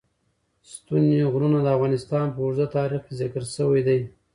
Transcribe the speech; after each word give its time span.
ستوني 0.71 1.19
غرونه 1.31 1.59
د 1.61 1.67
افغانستان 1.75 2.25
په 2.31 2.39
اوږده 2.43 2.67
تاریخ 2.77 3.01
کې 3.07 3.13
ذکر 3.21 3.41
شوی 3.55 3.81
دی. 3.87 3.99